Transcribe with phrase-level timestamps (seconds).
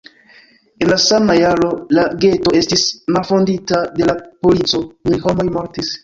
[0.83, 1.67] En la sama jaro
[1.97, 2.85] la geto estis
[3.17, 4.15] malfondita de la
[4.47, 4.81] polico;
[5.11, 5.93] mil homoj mortis.